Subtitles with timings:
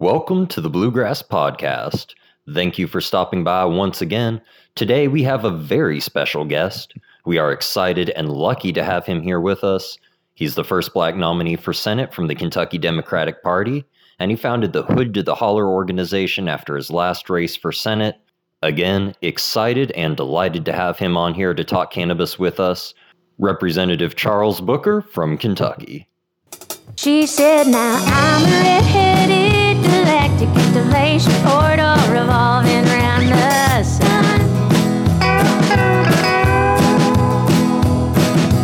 [0.00, 2.14] Welcome to the Bluegrass Podcast.
[2.54, 4.40] Thank you for stopping by once again.
[4.74, 6.94] Today we have a very special guest.
[7.26, 9.98] We are excited and lucky to have him here with us.
[10.32, 13.84] He's the first black nominee for Senate from the Kentucky Democratic Party,
[14.18, 18.16] and he founded the Hood to the Holler organization after his last race for Senate.
[18.62, 22.94] Again, excited and delighted to have him on here to talk cannabis with us.
[23.36, 26.08] Representative Charles Booker from Kentucky.
[26.96, 29.49] She said, Now I'm a red-headed
[30.40, 34.40] galactic installation portal revolving around the sun.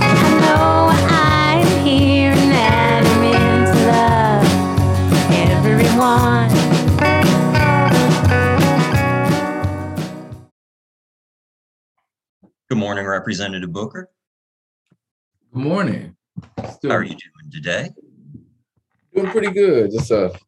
[0.00, 3.20] I know I'm here and that I'm
[3.66, 4.46] to love
[5.52, 6.50] everyone.
[12.68, 14.10] Good morning, Representative Booker.
[15.52, 16.16] Good morning.
[16.72, 17.90] Still How are you doing today?
[19.14, 19.90] doing pretty good.
[19.92, 20.38] Just a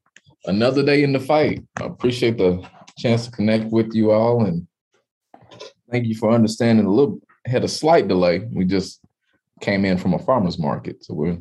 [0.48, 1.62] another day in the fight.
[1.80, 2.66] I appreciate the
[2.98, 4.66] chance to connect with you all and
[5.90, 8.40] thank you for understanding a little had a slight delay.
[8.52, 9.00] We just
[9.60, 11.04] came in from a farmer's market.
[11.04, 11.38] So we're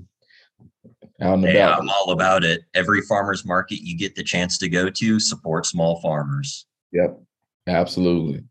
[1.22, 1.82] out and Yeah, about.
[1.82, 2.62] I'm all about it.
[2.74, 6.66] Every farmer's market you get the chance to go to, support small farmers.
[6.92, 7.20] Yep.
[7.68, 8.44] Absolutely.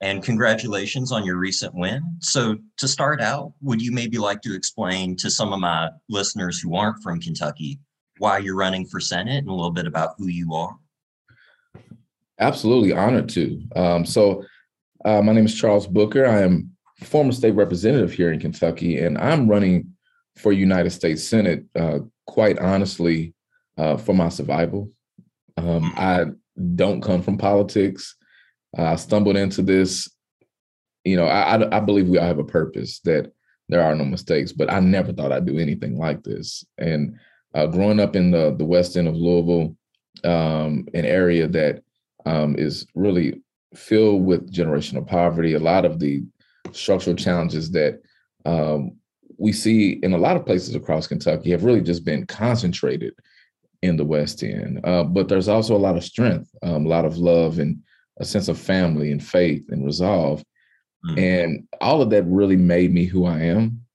[0.00, 2.02] And congratulations on your recent win.
[2.20, 6.60] So, to start out, would you maybe like to explain to some of my listeners
[6.60, 7.80] who aren't from Kentucky
[8.18, 10.76] why you're running for Senate and a little bit about who you are?
[12.38, 13.62] Absolutely honored to.
[13.74, 14.44] Um, so,
[15.04, 16.26] uh, my name is Charles Booker.
[16.26, 16.70] I am
[17.04, 19.94] former state representative here in Kentucky, and I'm running
[20.36, 21.64] for United States Senate.
[21.74, 23.34] Uh, quite honestly,
[23.78, 24.90] uh, for my survival.
[25.56, 26.26] Um, I
[26.74, 28.16] don't come from politics.
[28.76, 30.10] I stumbled into this.
[31.04, 33.32] You know, I, I I believe we all have a purpose that
[33.68, 36.64] there are no mistakes, but I never thought I'd do anything like this.
[36.78, 37.18] And
[37.56, 39.74] uh, growing up in the the west end of Louisville,
[40.24, 41.82] um, an area that
[42.26, 43.40] um, is really
[43.74, 45.54] filled with generational poverty.
[45.54, 46.22] A lot of the
[46.72, 48.02] structural challenges that
[48.44, 48.96] um,
[49.38, 53.14] we see in a lot of places across Kentucky have really just been concentrated
[53.80, 54.80] in the West End.
[54.84, 57.82] Uh, but there's also a lot of strength, um, a lot of love, and
[58.18, 60.44] a sense of family and faith and resolve.
[61.06, 61.18] Mm.
[61.18, 63.85] And all of that really made me who I am.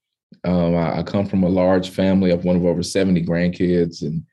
[0.43, 4.23] Um, I, I come from a large family of one of over 70 grandkids, and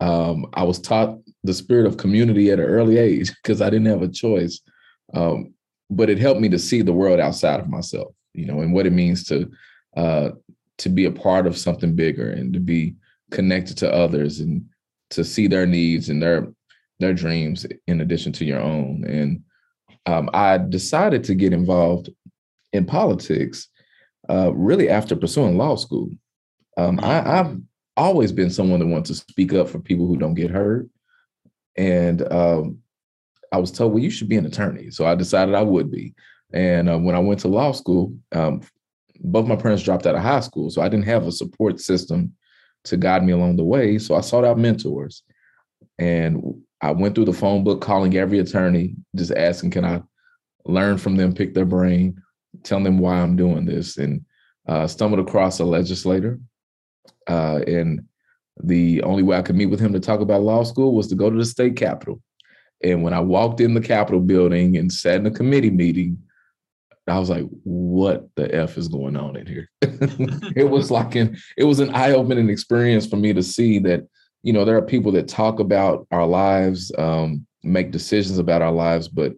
[0.00, 3.86] um, I was taught the spirit of community at an early age because I didn't
[3.86, 4.60] have a choice.
[5.14, 5.54] Um,
[5.90, 8.86] but it helped me to see the world outside of myself, you know, and what
[8.86, 9.50] it means to
[9.96, 10.30] uh,
[10.78, 12.94] to be a part of something bigger and to be
[13.30, 14.64] connected to others and
[15.10, 16.48] to see their needs and their
[17.00, 19.04] their dreams in addition to your own.
[19.04, 19.42] And
[20.06, 22.10] um, I decided to get involved
[22.72, 23.68] in politics
[24.30, 26.10] uh, really after pursuing law school.
[26.76, 27.56] Um, I, I've
[27.96, 30.88] always been someone that wants to speak up for people who don't get heard.
[31.76, 32.78] And um,
[33.52, 34.90] I was told, well, you should be an attorney.
[34.90, 36.14] So I decided I would be.
[36.52, 38.62] And uh, when I went to law school, um,
[39.20, 40.70] both my parents dropped out of high school.
[40.70, 42.34] So I didn't have a support system
[42.84, 43.98] to guide me along the way.
[43.98, 45.22] So I sought out mentors.
[45.98, 50.02] And I went through the phone book calling every attorney, just asking, can I
[50.64, 52.22] learn from them, pick their brain,
[52.62, 54.24] tell them why I'm doing this, and
[54.66, 56.38] uh, stumbled across a legislator.
[57.26, 58.06] Uh, and
[58.62, 61.14] the only way I could meet with him to talk about law school was to
[61.14, 62.20] go to the state capitol.
[62.82, 66.18] And when I walked in the Capitol building and sat in a committee meeting,
[67.08, 69.70] I was like, what the F is going on in here?
[69.82, 74.06] it was like an it was an eye-opening experience for me to see that,
[74.42, 78.72] you know, there are people that talk about our lives, um, make decisions about our
[78.72, 79.32] lives, but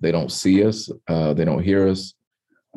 [0.00, 2.14] they don't see us, uh, they don't hear us.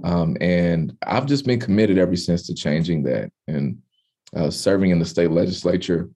[0.03, 3.80] Um, and I've just been committed ever since to changing that and
[4.35, 6.09] uh, serving in the state legislature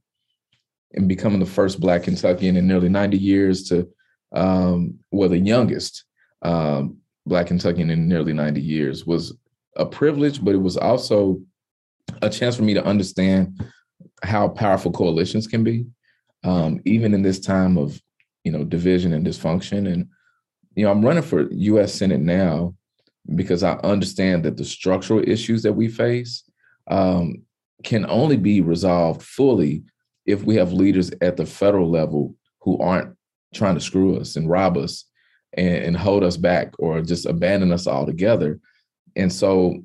[0.93, 3.87] and becoming the first Black Kentuckian in nearly 90 years to,
[4.33, 6.03] um, well, the youngest
[6.41, 9.35] um, Black Kentuckian in nearly 90 years was
[9.77, 11.39] a privilege, but it was also
[12.21, 13.63] a chance for me to understand
[14.23, 15.85] how powerful coalitions can be,
[16.43, 17.99] um, even in this time of,
[18.43, 19.91] you know, division and dysfunction.
[19.91, 20.07] And,
[20.75, 21.93] you know, I'm running for U.S.
[21.93, 22.75] Senate now
[23.35, 26.43] because I understand that the structural issues that we face
[26.87, 27.43] um,
[27.83, 29.83] can only be resolved fully
[30.25, 33.15] if we have leaders at the federal level who aren't
[33.53, 35.05] trying to screw us and rob us
[35.53, 38.59] and, and hold us back or just abandon us altogether.
[39.15, 39.83] And so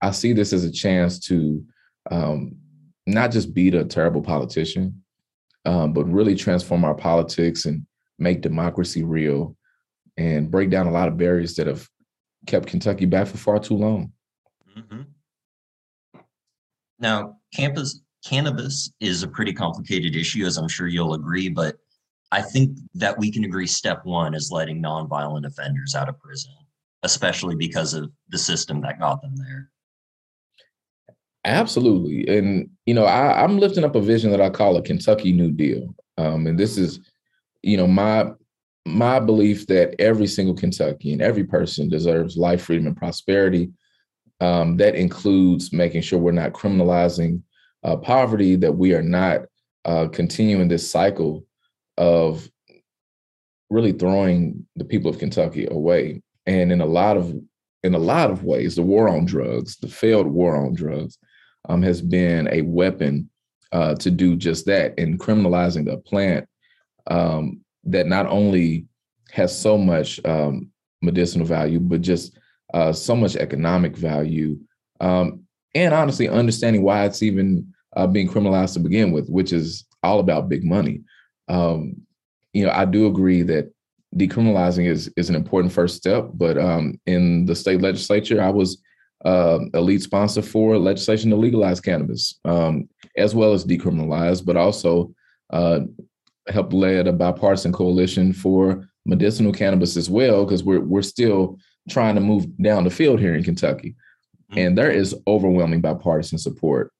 [0.00, 1.64] I see this as a chance to
[2.10, 2.56] um,
[3.06, 5.02] not just beat a terrible politician,
[5.64, 7.86] um, but really transform our politics and
[8.18, 9.56] make democracy real
[10.16, 11.88] and break down a lot of barriers that have
[12.46, 14.12] kept Kentucky back for far too long.
[14.76, 15.06] Mhm.
[16.98, 21.76] Now, campus cannabis is a pretty complicated issue, as I'm sure you'll agree, but
[22.32, 26.52] I think that we can agree step one is letting nonviolent offenders out of prison,
[27.02, 29.70] especially because of the system that got them there.
[31.44, 32.26] Absolutely.
[32.36, 35.52] And, you know, I, am lifting up a vision that I call a Kentucky New
[35.52, 35.94] Deal.
[36.18, 36.98] Um, and this is,
[37.62, 38.32] you know, my
[38.86, 43.70] my belief that every single Kentuckian, every person deserves life, freedom, and prosperity.
[44.40, 47.42] Um, that includes making sure we're not criminalizing
[47.82, 49.42] uh, poverty, that we are not
[49.84, 51.44] uh, continuing this cycle
[51.96, 52.48] of
[53.70, 56.22] really throwing the people of Kentucky away.
[56.46, 57.34] And in a lot of
[57.82, 61.18] in a lot of ways, the war on drugs, the failed war on drugs,
[61.68, 63.30] um, has been a weapon
[63.72, 66.48] uh, to do just that in criminalizing the plant
[67.08, 68.86] um, that not only
[69.32, 70.70] has so much um,
[71.02, 72.38] medicinal value, but just
[72.74, 74.58] uh, so much economic value.
[75.00, 75.44] Um,
[75.74, 80.20] and honestly, understanding why it's even uh, being criminalized to begin with, which is all
[80.20, 81.02] about big money.
[81.48, 81.96] Um,
[82.52, 83.70] you know, I do agree that
[84.14, 86.30] decriminalizing is is an important first step.
[86.34, 88.82] But um, in the state legislature, I was
[89.24, 94.56] uh, a lead sponsor for legislation to legalize cannabis, um, as well as decriminalize, but
[94.56, 95.14] also
[95.50, 95.80] uh,
[96.48, 101.58] helped lead a bipartisan coalition for medicinal cannabis as well, because we're we're still
[101.88, 103.94] trying to move down the field here in Kentucky,
[104.50, 104.58] mm-hmm.
[104.58, 106.92] and there is overwhelming bipartisan support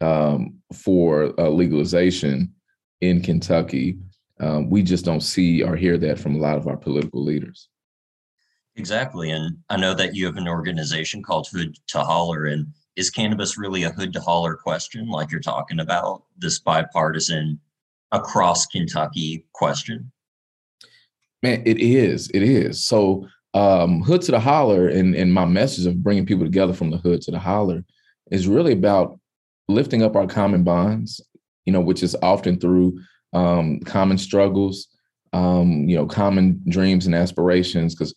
[0.00, 2.52] um, for uh, legalization
[3.00, 3.98] in Kentucky.
[4.40, 7.68] Um, we just don't see or hear that from a lot of our political leaders.
[8.74, 9.30] Exactly.
[9.30, 12.46] And I know that you have an organization called Hood to Holler.
[12.46, 12.66] And
[12.96, 17.60] is cannabis really a hood to holler question, like you're talking about, this bipartisan
[18.12, 20.12] across Kentucky question?
[21.42, 22.30] Man, it is.
[22.30, 22.84] It is.
[22.84, 26.90] So, um, Hood to the Holler and, and my message of bringing people together from
[26.90, 27.84] the hood to the holler
[28.30, 29.18] is really about
[29.68, 31.20] lifting up our common bonds,
[31.66, 32.98] you know, which is often through
[33.32, 34.88] um, common struggles,
[35.32, 37.94] um, you know, common dreams and aspirations.
[37.94, 38.14] Because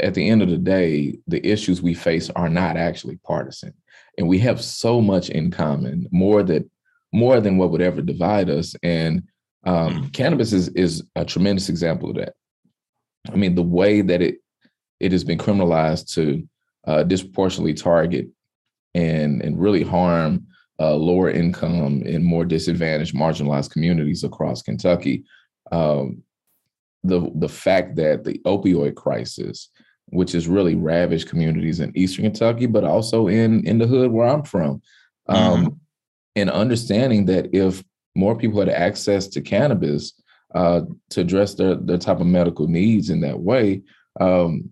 [0.00, 3.74] at the end of the day, the issues we face are not actually partisan,
[4.18, 6.68] and we have so much in common, more that
[7.12, 8.74] more than what would ever divide us.
[8.82, 9.22] And
[9.64, 10.08] um, mm-hmm.
[10.08, 12.34] cannabis is is a tremendous example of that.
[13.32, 14.36] I mean, the way that it
[15.00, 16.48] it has been criminalized to
[16.86, 18.28] uh, disproportionately target
[18.94, 20.46] and and really harm
[20.80, 25.24] uh, lower income and more disadvantaged, marginalized communities across Kentucky.
[25.70, 26.22] Um,
[27.04, 29.68] the the fact that the opioid crisis,
[30.06, 34.26] which has really ravaged communities in Eastern Kentucky, but also in in the hood where
[34.26, 34.82] I'm from,
[35.28, 35.68] um, mm-hmm.
[36.36, 37.82] and understanding that if
[38.14, 40.12] more people had access to cannabis
[40.54, 43.82] uh, to address their their type of medical needs in that way,
[44.20, 44.70] um,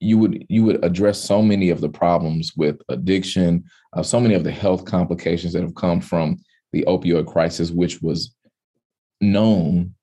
[0.00, 4.34] you would you would address so many of the problems with addiction, uh, so many
[4.34, 6.36] of the health complications that have come from
[6.72, 8.34] the opioid crisis, which was
[9.20, 9.94] known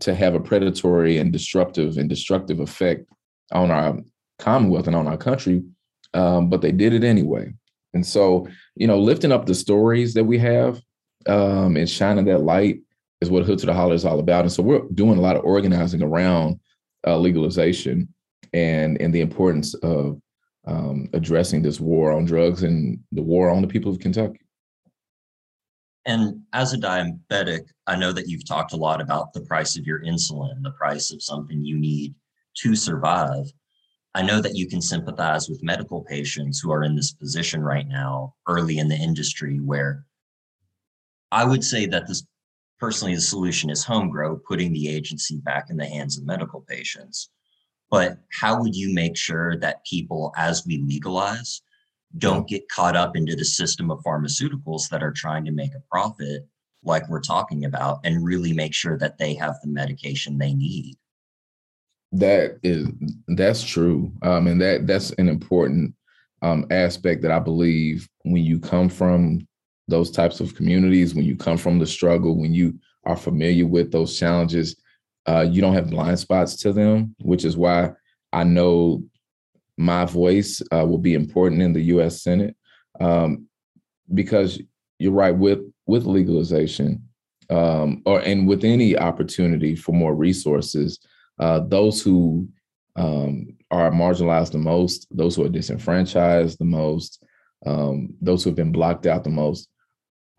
[0.00, 3.06] to have a predatory and disruptive and destructive effect
[3.52, 3.98] on our
[4.38, 5.62] commonwealth and on our country,
[6.14, 7.52] um, but they did it anyway.
[7.92, 8.46] And so,
[8.76, 10.80] you know, lifting up the stories that we have
[11.26, 12.80] um, and shining that light
[13.20, 14.42] is what Hood to the Holler is all about.
[14.42, 16.58] And so we're doing a lot of organizing around
[17.06, 18.12] uh, legalization
[18.52, 20.20] and and the importance of
[20.66, 24.40] um, addressing this war on drugs and the war on the people of Kentucky.
[26.06, 29.86] And as a diabetic, I know that you've talked a lot about the price of
[29.86, 32.14] your insulin, the price of something you need
[32.58, 33.46] to survive.
[34.14, 37.86] I know that you can sympathize with medical patients who are in this position right
[37.86, 40.04] now, early in the industry, where
[41.32, 42.24] I would say that this
[42.80, 46.62] personally, the solution is home grow, putting the agency back in the hands of medical
[46.62, 47.30] patients.
[47.90, 51.60] But how would you make sure that people, as we legalize,
[52.18, 55.82] don't get caught up into the system of pharmaceuticals that are trying to make a
[55.90, 56.48] profit,
[56.82, 60.96] like we're talking about, and really make sure that they have the medication they need?
[62.12, 62.88] That is
[63.28, 65.94] that's true, um, and that that's an important
[66.42, 69.46] um, aspect that I believe when you come from
[69.90, 73.90] those types of communities, when you come from the struggle, when you are familiar with
[73.90, 74.76] those challenges,
[75.26, 77.92] uh, you don't have blind spots to them, which is why
[78.32, 79.02] I know
[79.76, 82.22] my voice uh, will be important in the U.S.
[82.22, 82.56] Senate
[83.00, 83.46] um,
[84.12, 84.60] because
[84.98, 87.02] you're right with with legalization
[87.48, 91.00] um, or and with any opportunity for more resources,
[91.38, 92.48] uh, those who
[92.96, 97.22] um, are marginalized the most, those who are disenfranchised the most,
[97.66, 99.68] um, those who have been blocked out the most,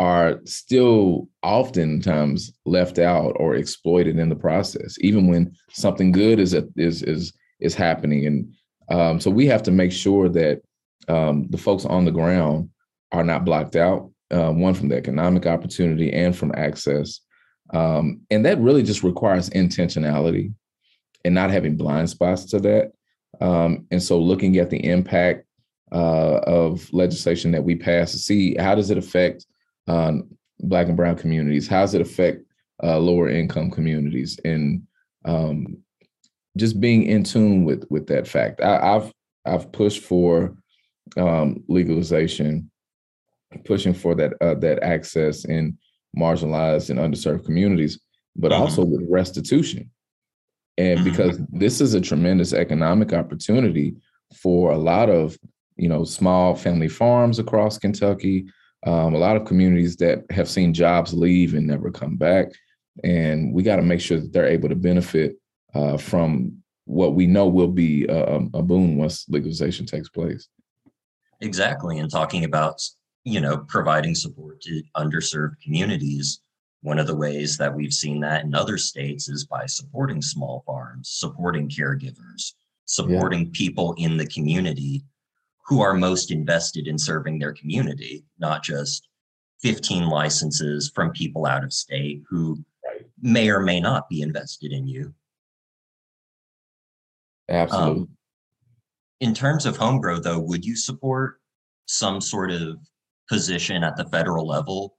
[0.02, 6.56] are still oftentimes left out or exploited in the process, even when something good is
[6.76, 8.26] is is is happening.
[8.26, 8.54] And
[8.90, 10.64] um, so we have to make sure that
[11.08, 12.72] um, the folks on the ground
[13.12, 14.10] are not blocked out.
[14.32, 17.20] Uh, one from the economic opportunity and from access.
[17.72, 20.54] Um, and that really just requires intentionality
[21.26, 22.92] and not having blind spots to that.
[23.40, 25.46] Um, and so looking at the impact
[25.92, 29.46] uh, of legislation that we pass to see how does it affect
[29.92, 30.30] um,
[30.60, 31.68] Black and Brown communities?
[31.68, 32.44] How does it affect
[32.84, 34.40] uh, lower income communities?
[34.46, 34.84] And
[35.26, 35.84] um,
[36.58, 38.62] just being in tune with with that fact.
[38.62, 39.14] I, have
[39.46, 40.56] I've pushed for
[41.18, 42.70] um, legalization,
[43.66, 45.78] pushing for that uh, that access in
[46.18, 48.00] marginalized and underserved communities,
[48.36, 48.62] but mm-hmm.
[48.62, 49.90] also with restitution.
[50.78, 51.10] And mm-hmm.
[51.10, 53.96] because this is a tremendous economic opportunity
[54.42, 55.38] for a lot of
[55.78, 58.48] you know small family farms across Kentucky,
[58.86, 62.52] um, a lot of communities that have seen jobs leave and never come back,
[63.04, 65.38] and we got to make sure that they're able to benefit
[65.74, 70.48] uh, from what we know will be a, a boon once legalization takes place.
[71.42, 72.82] Exactly, and talking about
[73.24, 76.42] you know providing support to underserved communities
[76.82, 80.64] one of the ways that we've seen that in other states is by supporting small
[80.66, 82.54] farms, supporting caregivers,
[82.86, 83.52] supporting yeah.
[83.54, 85.04] people in the community
[85.72, 89.08] who are most invested in serving their community, not just
[89.62, 92.58] 15 licenses from people out of state who
[93.22, 95.14] may or may not be invested in you.
[97.48, 98.02] Absolutely.
[98.02, 98.10] Um,
[99.22, 101.40] in terms of home grow, though, would you support
[101.86, 102.78] some sort of
[103.30, 104.98] position at the federal level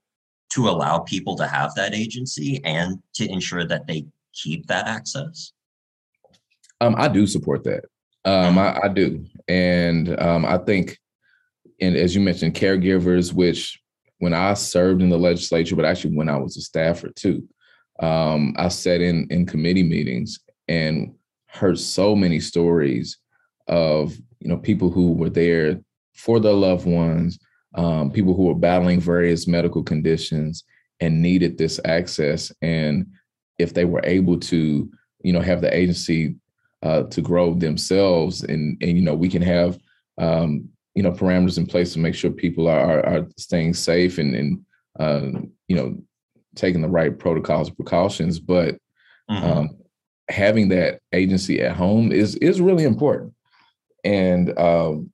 [0.55, 5.53] to allow people to have that agency and to ensure that they keep that access?
[6.81, 7.85] Um, I do support that.
[8.25, 10.99] Um, I, I, do, and um, I think,
[11.81, 13.81] and as you mentioned, caregivers, which
[14.19, 17.49] when I served in the legislature, but actually when I was a staffer too,
[18.01, 20.39] um, I sat in in committee meetings
[20.69, 21.15] and
[21.47, 23.19] heard so many stories
[23.67, 25.81] of you know people who were there
[26.15, 27.39] for their loved ones,
[27.75, 30.65] um, people who were battling various medical conditions
[31.01, 32.53] and needed this access.
[32.63, 33.07] And
[33.59, 34.91] if they were able to,
[35.23, 36.37] you know, have the agency
[36.83, 39.79] uh, to grow themselves, and and you know, we can have
[40.19, 44.35] um, you know parameters in place to make sure people are are, staying safe and
[44.35, 44.65] and
[44.99, 45.97] uh, you know
[46.55, 48.39] taking the right protocols precautions.
[48.39, 48.77] But
[49.31, 49.45] mm-hmm.
[49.45, 49.71] um,
[50.29, 53.35] having that agency at home is is really important.
[54.05, 55.13] And um,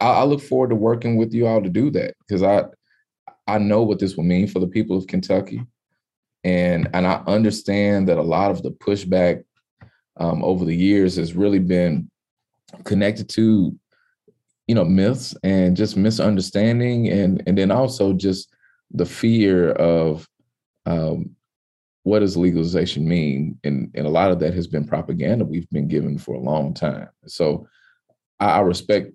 [0.00, 2.64] I, I look forward to working with you all to do that because I
[3.46, 5.62] I know what this will mean for the people of Kentucky,
[6.44, 9.44] and and I understand that a lot of the pushback
[10.18, 12.10] um, over the years has really been
[12.84, 13.76] connected to
[14.66, 18.54] you know myths and just misunderstanding and and then also just
[18.92, 20.28] the fear of
[20.86, 21.30] um,
[22.04, 25.88] what does legalization mean and and a lot of that has been propaganda we've been
[25.88, 27.66] given for a long time so
[28.38, 29.12] i, I respect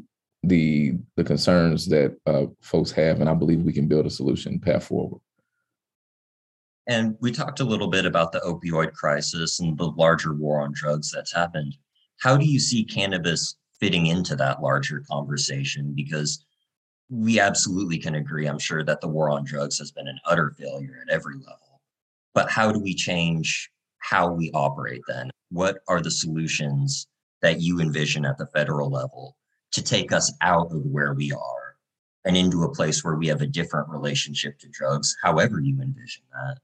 [0.47, 4.59] the the concerns that uh, folks have, and I believe we can build a solution
[4.59, 5.21] path forward.
[6.88, 10.72] And we talked a little bit about the opioid crisis and the larger war on
[10.74, 11.75] drugs that's happened.
[12.22, 15.94] How do you see cannabis fitting into that larger conversation?
[15.96, 16.46] Because
[17.10, 20.54] we absolutely can agree, I'm sure, that the war on drugs has been an utter
[20.58, 21.82] failure at every level.
[22.34, 25.32] But how do we change how we operate then?
[25.50, 27.08] What are the solutions
[27.42, 29.36] that you envision at the federal level
[29.72, 31.75] to take us out of where we are
[32.25, 36.24] and into a place where we have a different relationship to drugs, however you envision
[36.34, 36.58] that?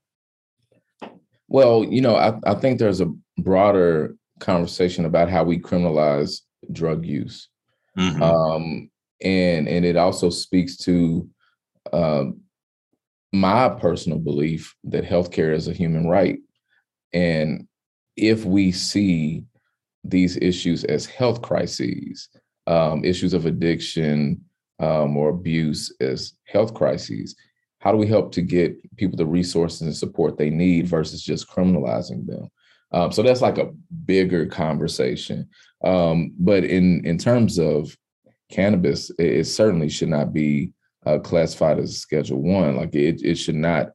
[1.52, 6.40] Well, you know, I, I think there's a broader conversation about how we criminalize
[6.72, 7.50] drug use.
[7.98, 8.24] Mm-hmm.
[8.24, 8.90] Um,
[9.22, 11.30] and and it also speaks to
[11.92, 12.24] uh,
[13.34, 16.40] my personal belief that healthcare is a human right.
[17.12, 17.68] And
[18.16, 19.44] if we see
[20.06, 22.30] these issues as health crises,
[22.66, 24.40] um, issues of addiction
[24.80, 27.36] um, or abuse as health crises,
[27.82, 31.50] how do we help to get people the resources and support they need versus just
[31.50, 32.48] criminalizing them?
[32.92, 33.72] Um, so that's like a
[34.06, 35.50] bigger conversation.
[35.84, 37.96] Um, but in in terms of
[38.52, 40.74] cannabis, it, it certainly should not be
[41.06, 42.76] uh, classified as Schedule One.
[42.76, 43.88] Like it, it should not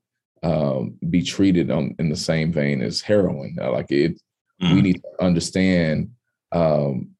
[0.42, 3.56] um, be treated on in the same vein as heroin.
[3.60, 4.20] Uh, like it,
[4.60, 4.74] mm.
[4.74, 6.10] we need to understand
[6.50, 7.10] um,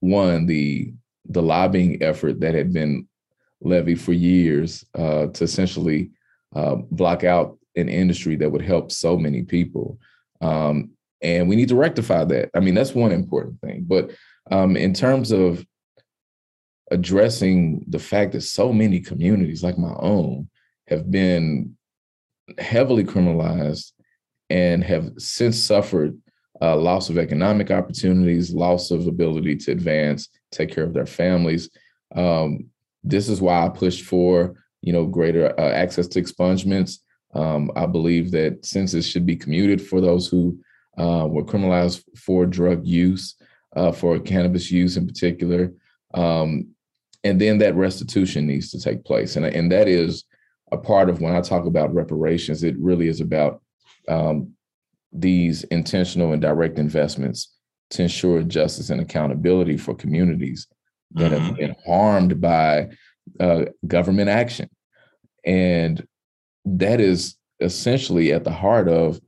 [0.00, 0.92] one the
[1.28, 3.08] the lobbying effort that had been
[3.60, 6.10] levied for years uh, to essentially
[6.54, 9.98] uh, block out an industry that would help so many people.
[10.40, 10.90] Um,
[11.22, 12.50] and we need to rectify that.
[12.54, 13.84] I mean, that's one important thing.
[13.86, 14.10] But
[14.50, 15.64] um, in terms of
[16.90, 20.48] addressing the fact that so many communities, like my own,
[20.88, 21.76] have been
[22.58, 23.92] heavily criminalized
[24.50, 26.16] and have since suffered
[26.62, 31.68] uh, loss of economic opportunities, loss of ability to advance, take care of their families.
[32.14, 32.66] Um,
[33.06, 36.98] this is why I pushed for you know greater uh, access to expungements,
[37.34, 40.58] Um, I believe that sentences should be commuted for those who
[40.98, 43.34] uh, were criminalized for drug use,
[43.76, 45.72] uh, for cannabis use in particular.
[46.14, 46.68] Um,
[47.24, 49.36] and then that restitution needs to take place.
[49.36, 50.24] And, and that is
[50.72, 53.60] a part of when I talk about reparations, it really is about
[54.08, 54.52] um,
[55.12, 57.54] these intentional and direct investments
[57.90, 60.66] to ensure justice and accountability for communities
[61.16, 61.44] that mm-hmm.
[61.44, 62.88] have been harmed by
[63.40, 64.70] uh, government action.
[65.44, 66.06] And
[66.64, 69.20] that is essentially at the heart of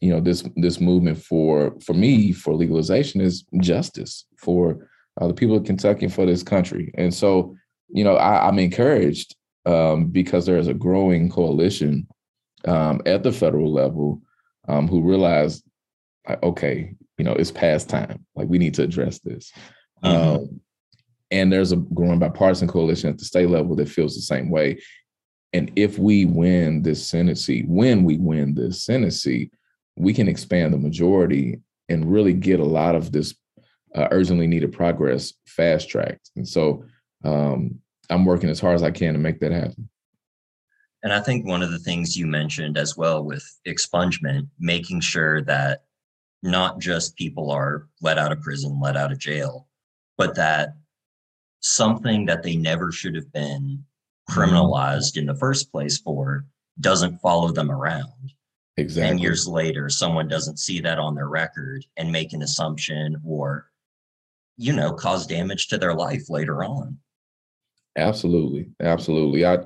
[0.00, 4.86] you know this this movement for for me for legalization is justice for
[5.20, 6.92] uh, the people of Kentucky and for this country.
[6.96, 7.56] And so,
[7.88, 12.06] you know, I, am encouraged um, because there is a growing coalition
[12.66, 14.20] um, at the federal level
[14.68, 15.62] um, who realize,
[16.42, 18.26] okay, you know, it's past time.
[18.34, 19.52] Like we need to address this.
[20.02, 20.56] Mm-hmm.
[21.34, 24.80] And there's a growing bipartisan coalition at the state level that feels the same way.
[25.52, 29.52] And if we win this Senate seat, when we win this Senate seat,
[29.96, 33.34] we can expand the majority and really get a lot of this
[33.96, 36.30] uh, urgently needed progress fast tracked.
[36.36, 36.84] And so
[37.24, 39.88] um, I'm working as hard as I can to make that happen.
[41.02, 45.42] And I think one of the things you mentioned as well with expungement, making sure
[45.42, 45.82] that
[46.44, 49.66] not just people are let out of prison, let out of jail,
[50.16, 50.74] but that
[51.64, 53.82] something that they never should have been
[54.30, 56.44] criminalized in the first place for
[56.80, 58.32] doesn't follow them around.
[58.76, 59.10] Exactly.
[59.10, 63.70] And years later, someone doesn't see that on their record and make an assumption or,
[64.58, 66.98] you know, cause damage to their life later on.
[67.96, 68.68] Absolutely.
[68.80, 69.46] Absolutely.
[69.46, 69.58] I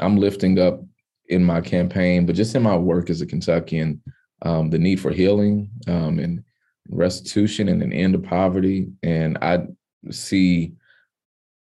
[0.00, 0.82] I'm lifting up
[1.28, 4.02] in my campaign, but just in my work as a Kentuckian,
[4.42, 6.42] um, the need for healing um, and
[6.88, 8.88] restitution and an end to poverty.
[9.02, 9.66] And I
[10.10, 10.72] see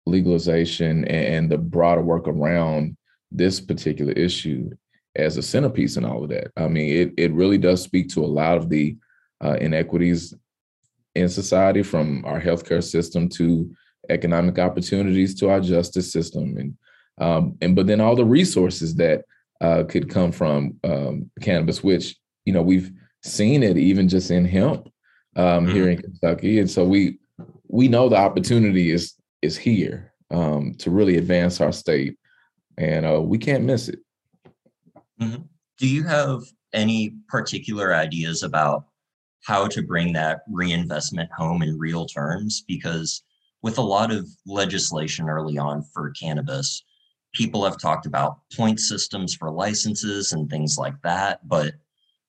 [0.08, 2.96] legalization and the broader work around
[3.30, 4.70] this particular issue
[5.16, 6.50] as a centerpiece in all of that.
[6.56, 8.96] I mean, it it really does speak to a lot of the
[9.42, 10.34] uh, inequities
[11.14, 13.71] in society, from our healthcare system to
[14.08, 16.76] economic opportunities to our justice system, and
[17.18, 19.25] um, and but then all the resources that
[19.60, 22.92] uh, could come from um, cannabis, which you know we've
[23.23, 24.86] seen it even just in hemp
[25.36, 25.75] um, mm-hmm.
[25.75, 27.18] here in Kentucky, and so we
[27.68, 32.16] we know the opportunity is is here um, to really advance our state,
[32.76, 34.00] and uh, we can't miss it.
[35.20, 35.42] Mm-hmm.
[35.78, 38.86] Do you have any particular ideas about
[39.44, 42.64] how to bring that reinvestment home in real terms?
[42.66, 43.22] Because
[43.62, 46.84] with a lot of legislation early on for cannabis,
[47.34, 51.46] people have talked about point systems for licenses and things like that.
[51.48, 51.74] But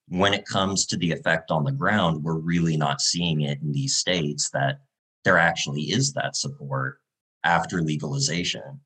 [0.08, 3.72] when it comes to the effect on the ground, we're really not seeing it in
[3.72, 4.80] these states that
[5.24, 7.00] there actually is that support
[7.44, 8.80] after legalization.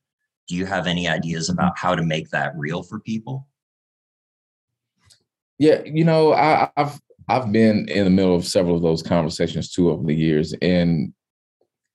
[0.48, 1.60] Do you have any ideas mm-hmm.
[1.60, 3.48] about how to make that real for people?
[5.60, 9.72] Yeah, you know, I, I've I've been in the middle of several of those conversations
[9.72, 11.14] too over the years, and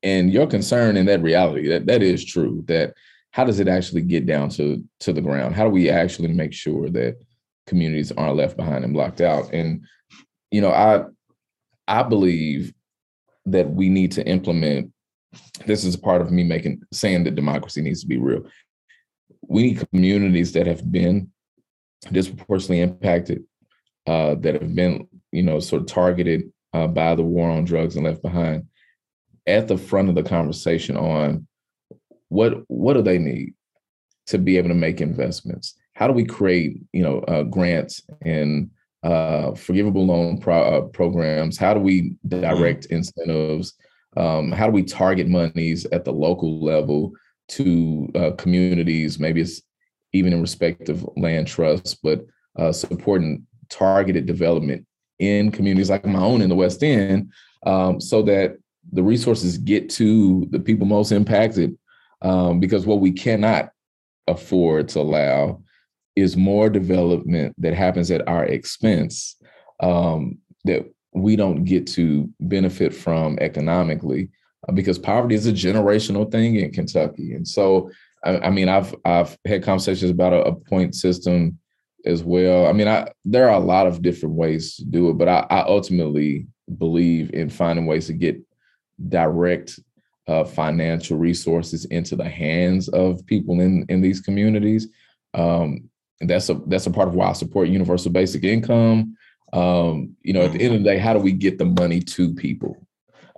[0.02, 2.64] and your concern in that reality that that is true.
[2.66, 2.94] That
[3.32, 5.54] how does it actually get down to to the ground?
[5.54, 7.16] How do we actually make sure that
[7.66, 9.52] communities aren't left behind and blocked out?
[9.52, 9.84] And
[10.50, 11.04] you know, I
[11.88, 12.72] I believe
[13.52, 14.92] that we need to implement.
[15.66, 18.46] This is part of me making saying that democracy needs to be real.
[19.46, 21.30] We need communities that have been
[22.12, 23.44] disproportionately impacted,
[24.06, 27.96] uh, that have been, you know, sort of targeted uh, by the war on drugs
[27.96, 28.66] and left behind,
[29.46, 31.46] at the front of the conversation on
[32.28, 33.54] what what do they need
[34.26, 35.74] to be able to make investments?
[35.94, 38.70] How do we create, you know, uh, grants and
[39.02, 41.56] uh, forgivable loan pro- uh, programs?
[41.56, 42.96] How do we direct mm-hmm.
[42.96, 43.74] incentives?
[44.16, 47.12] Um, how do we target monies at the local level
[47.48, 49.18] to uh, communities?
[49.18, 49.62] Maybe it's
[50.12, 52.26] even in respect of land trusts, but
[52.58, 54.86] uh, supporting targeted development
[55.18, 57.32] in communities like my own in the West End,
[57.66, 58.56] um, so that
[58.92, 61.76] the resources get to the people most impacted.
[62.22, 63.70] Um, because what we cannot
[64.26, 65.62] afford to allow
[66.18, 69.36] is more development that happens at our expense
[69.80, 74.30] um, that we don't get to benefit from economically
[74.68, 77.34] uh, because poverty is a generational thing in Kentucky.
[77.34, 77.90] And so
[78.24, 81.58] I, I mean, I've I've had conversations about a, a, point system
[82.04, 82.66] as well.
[82.66, 85.46] I mean, I there are a lot of different ways to do it, but I,
[85.50, 88.40] I ultimately believe in finding ways to get
[89.08, 89.78] direct
[90.26, 94.88] uh, financial resources into the hands of people in in these communities.
[95.34, 95.88] Um,
[96.20, 99.16] that's a that's a part of why I support universal basic income.
[99.52, 102.00] Um, you know, at the end of the day, how do we get the money
[102.00, 102.76] to people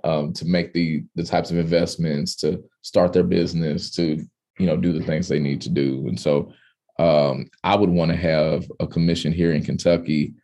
[0.03, 4.25] um, to make the the types of investments, to start their business, to
[4.59, 6.51] you know do the things they need to do and so
[7.01, 10.35] um, I would want to have a commission here in Kentucky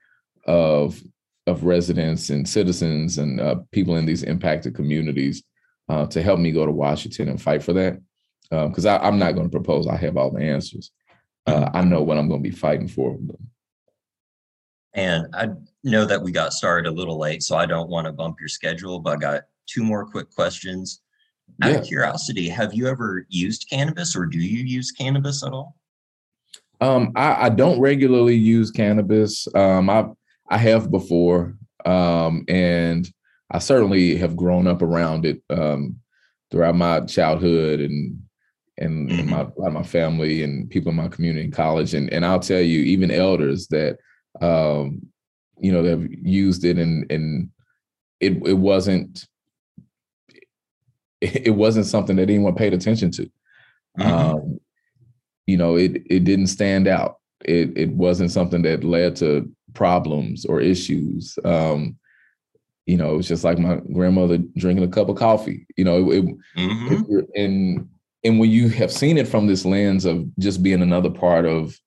[0.45, 1.01] of
[1.45, 5.43] of residents and citizens and uh, people in these impacted communities
[5.87, 8.01] uh, to help me go to Washington and fight for that.
[8.49, 10.91] Because um, I'm not going to propose I have all the answers.
[11.47, 13.17] Uh, I know what I'm going to be fighting for.
[14.93, 15.49] And I
[15.83, 18.49] know that we got started a little late, so I don't want to bump your
[18.49, 21.01] schedule, but I got two more quick questions.
[21.61, 21.77] Out yeah.
[21.77, 25.75] of curiosity, have you ever used cannabis or do you use cannabis at all?
[26.81, 29.47] Um, I, I, don't regularly use cannabis.
[29.55, 30.09] Um, I
[30.49, 31.55] I have before,
[31.85, 33.09] um, and
[33.49, 35.99] I certainly have grown up around it um,
[36.51, 38.21] throughout my childhood and
[38.77, 39.29] and, mm-hmm.
[39.29, 41.93] my my family and people in my community in college.
[41.93, 43.97] And and I'll tell you, even elders that
[44.41, 45.01] um,
[45.59, 47.49] you know they've used it and and
[48.19, 49.27] it it wasn't
[51.21, 53.29] it wasn't something that anyone paid attention to.
[53.99, 54.11] Mm-hmm.
[54.11, 54.59] Um,
[55.45, 57.17] you know, it it didn't stand out.
[57.45, 61.37] It it wasn't something that led to problems or issues.
[61.43, 61.97] Um,
[62.85, 65.67] you know, it was just like my grandmother drinking a cup of coffee.
[65.75, 66.25] You know, it,
[66.57, 67.17] mm-hmm.
[67.17, 67.89] it, and
[68.23, 71.77] and when you have seen it from this lens of just being another part of,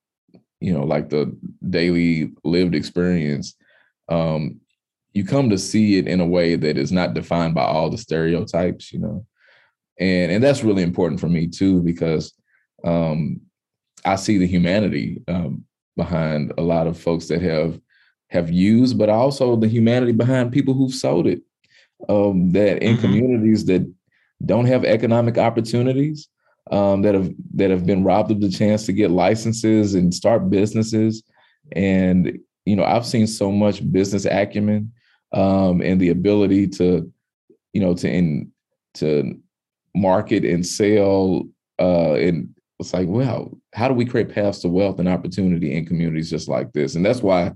[0.60, 1.36] you know, like the
[1.68, 3.54] daily lived experience,
[4.08, 4.60] um,
[5.12, 7.98] you come to see it in a way that is not defined by all the
[7.98, 8.92] stereotypes.
[8.92, 9.26] You know,
[9.98, 12.32] and and that's really important for me too because
[12.84, 13.40] um,
[14.04, 15.64] I see the humanity um,
[15.96, 17.80] behind a lot of folks that have
[18.28, 21.42] have used, but also the humanity behind people who've sold it.
[22.08, 23.02] Um, that in mm-hmm.
[23.02, 23.92] communities that
[24.44, 26.28] don't have economic opportunities,
[26.70, 30.50] um, that have that have been robbed of the chance to get licenses and start
[30.50, 31.22] businesses,
[31.72, 34.92] and you know I've seen so much business acumen
[35.32, 37.12] um, and the ability to,
[37.72, 38.52] you know, to in
[38.94, 39.38] to
[39.94, 41.44] market and sell
[41.78, 45.84] uh, and it's like, well, how do we create paths to wealth and opportunity in
[45.84, 46.94] communities just like this?
[46.94, 47.52] And that's why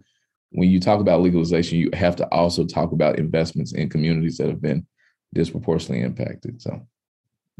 [0.50, 4.48] when you talk about legalization, you have to also talk about investments in communities that
[4.48, 4.86] have been
[5.34, 6.62] disproportionately impacted.
[6.62, 6.86] So,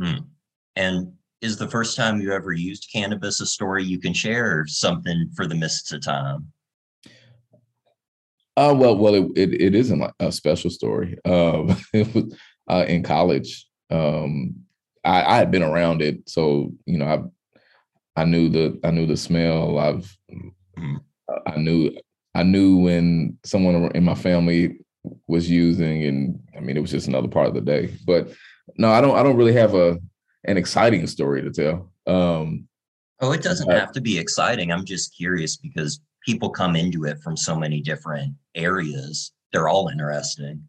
[0.01, 0.19] hmm.
[0.77, 4.67] and is the first time you ever used cannabis a story you can share, or
[4.67, 6.53] something for the mists of time?
[8.57, 11.19] Uh, well, well, it, it, it isn't a special story.
[11.25, 12.35] Um, it was
[12.71, 13.67] uh, in college.
[13.91, 14.55] Um,
[15.05, 19.07] I, I had been around it, so you know, I I knew the I knew
[19.07, 19.79] the smell.
[19.79, 20.97] I've mm-hmm.
[21.47, 21.91] I knew
[22.35, 24.79] I knew when someone in my family
[25.27, 27.95] was using, and I mean it was just another part of the day.
[28.07, 28.33] But
[28.77, 29.99] no, I don't I don't really have a
[30.45, 31.91] an exciting story to tell.
[32.07, 32.69] Um,
[33.21, 34.73] oh, it doesn't I, have to be exciting.
[34.73, 39.33] I'm just curious because people come into it from so many different areas.
[39.53, 40.67] They're all interesting.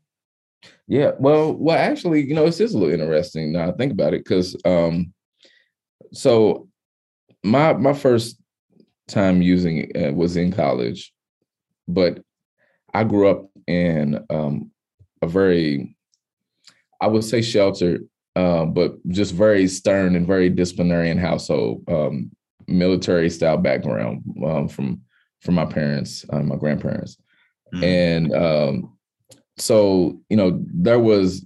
[0.88, 4.13] Yeah, well, well, actually, you know, it's just a little interesting now I think about
[4.13, 5.13] it because, um,
[6.12, 6.67] so
[7.43, 8.39] my my first
[9.08, 11.13] time using it was in college,
[11.88, 12.21] but
[12.93, 14.71] I grew up in um,
[15.21, 15.95] a very,
[17.01, 22.32] I would say sheltered, uh, but just very stern and very disciplinarian household, um,
[22.67, 25.01] military style background um, from
[25.41, 27.17] from my parents, uh, my grandparents,
[27.73, 27.84] mm-hmm.
[27.84, 28.97] and um,
[29.58, 31.45] so you know there was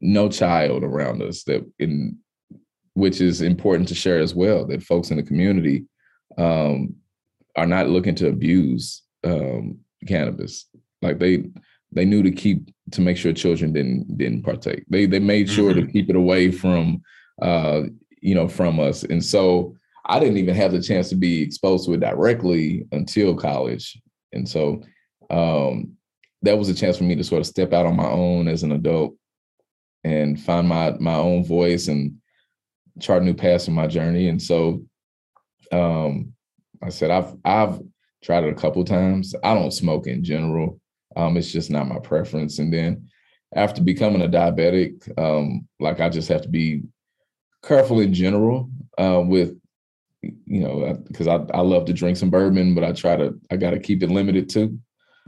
[0.00, 2.18] no child around us that in
[2.94, 5.84] which is important to share as well that folks in the community
[6.36, 6.94] um,
[7.56, 10.66] are not looking to abuse um, cannabis
[11.02, 11.44] like they
[11.92, 15.72] they knew to keep to make sure children didn't didn't partake they they made sure
[15.72, 15.86] mm-hmm.
[15.86, 17.02] to keep it away from
[17.40, 17.82] uh,
[18.20, 19.74] you know from us and so
[20.06, 24.00] i didn't even have the chance to be exposed to it directly until college
[24.32, 24.82] and so
[25.30, 25.96] um,
[26.42, 28.62] that was a chance for me to sort of step out on my own as
[28.62, 29.14] an adult
[30.04, 32.16] and find my my own voice and
[33.00, 34.28] chart new paths in my journey.
[34.28, 34.84] And so
[35.70, 36.34] um,
[36.82, 37.80] I said I've I've
[38.22, 39.34] tried it a couple times.
[39.42, 40.80] I don't smoke in general.
[41.16, 42.58] Um, it's just not my preference.
[42.58, 43.08] And then
[43.54, 46.82] after becoming a diabetic, um, like I just have to be
[47.62, 49.58] careful in general uh, with
[50.22, 53.56] you know because I, I love to drink some bourbon, but I try to I
[53.56, 54.78] got to keep it limited too.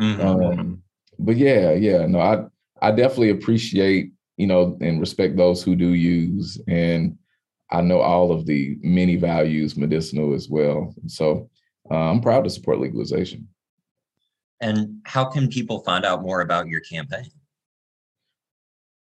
[0.01, 0.27] Mm-hmm.
[0.27, 0.83] Um,
[1.19, 2.45] but yeah, yeah, no, I
[2.81, 7.17] I definitely appreciate you know and respect those who do use and
[7.71, 10.95] I know all of the many values medicinal as well.
[11.07, 11.51] So
[11.91, 13.49] uh, I'm proud to support legalization.
[14.65, 17.29] And how can people find out more about your campaign?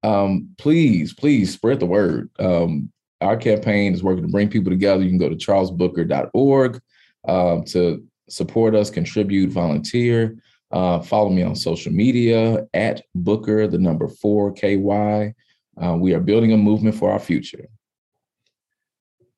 [0.03, 2.29] Um, please, please spread the word.
[2.39, 2.93] Um,
[3.23, 5.03] our campaign is working to bring people together.
[5.03, 6.81] You can go to charlesbooker.org
[7.27, 10.37] uh, to support us, contribute, volunteer.
[10.71, 15.35] Uh, follow me on social media at Booker, the number four KY.
[15.83, 17.67] Uh, we are building a movement for our future.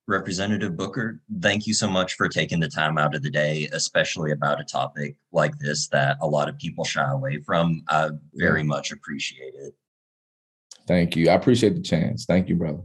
[0.09, 4.33] Representative Booker, thank you so much for taking the time out of the day, especially
[4.33, 7.83] about a topic like this that a lot of people shy away from.
[7.89, 9.75] I very much appreciate it.
[10.87, 11.29] Thank you.
[11.29, 12.25] I appreciate the chance.
[12.25, 12.81] Thank you, brother.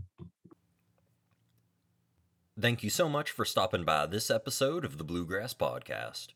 [2.59, 6.27] Thank you so much for stopping by this episode of the Bluegrass Podcast.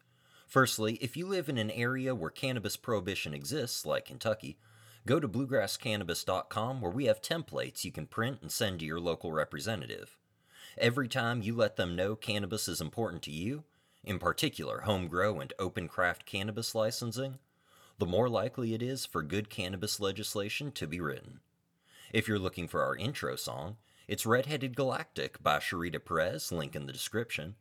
[0.48, 4.58] Firstly, if you live in an area where cannabis prohibition exists, like Kentucky,
[5.06, 9.34] go to bluegrasscannabis.com where we have templates you can print and send to your local
[9.34, 10.18] representative.
[10.80, 13.64] Every time you let them know cannabis is important to you,
[14.04, 17.40] in particular home grow and open craft cannabis licensing,
[17.98, 21.40] the more likely it is for good cannabis legislation to be written.
[22.14, 26.86] If you're looking for our intro song, it's Redheaded Galactic by Sharita Perez, link in
[26.86, 27.56] the description.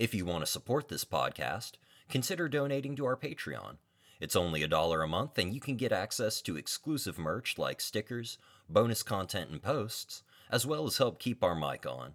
[0.00, 1.74] If you want to support this podcast,
[2.08, 3.76] consider donating to our Patreon.
[4.18, 7.80] It's only a dollar a month, and you can get access to exclusive merch like
[7.80, 8.36] stickers,
[8.68, 12.14] bonus content, and posts, as well as help keep our mic on.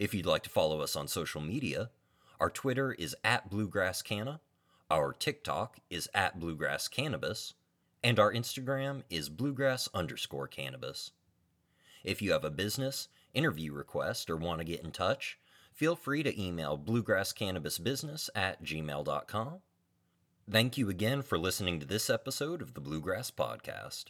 [0.00, 1.90] If you'd like to follow us on social media,
[2.40, 4.40] our Twitter is at Bluegrass Canna,
[4.90, 7.52] our TikTok is at Bluegrass Cannabis,
[8.02, 11.10] and our Instagram is Bluegrass underscore cannabis.
[12.02, 15.38] If you have a business, interview request, or want to get in touch,
[15.74, 19.58] feel free to email bluegrasscannabisbusiness at gmail.com.
[20.50, 24.04] Thank you again for listening to this episode of the Bluegrass Podcast,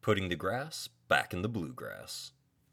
[0.00, 2.32] putting the grass back in the bluegrass.